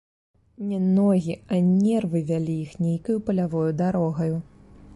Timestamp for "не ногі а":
0.69-1.59